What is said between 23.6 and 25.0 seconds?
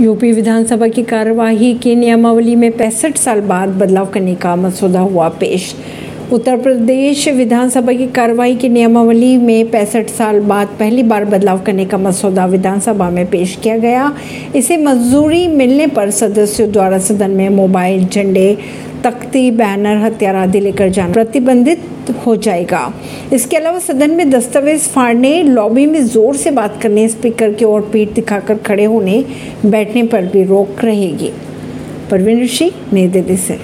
सदन में दस्तावेज़